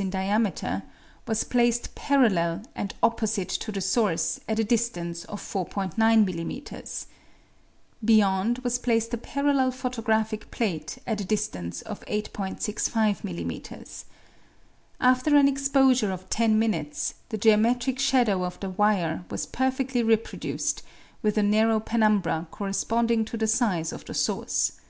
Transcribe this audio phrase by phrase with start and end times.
[0.00, 0.82] in diameter,
[1.28, 5.64] was placed parallel and opposite to the source at a distance of 4
[5.96, 6.84] 9 m.m.
[8.04, 13.84] Beyond was placed a parallel photographic plate at a dis tance of 865 m.m.
[14.98, 20.82] After an exposure of ten minutes, the geometric shadow of the wire was perfedly reproduced,
[21.22, 24.80] with a narrow penumbra corresponding to the size of the source.